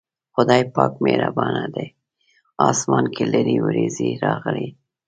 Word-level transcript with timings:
خدای 0.35 0.63
پاک 0.75 0.93
مهربانه 1.03 1.65
دی، 1.73 1.85
اسمان 2.69 3.05
کې 3.13 3.23
لږې 3.33 3.57
وريځې 3.65 4.09
راغلې. 4.25 4.67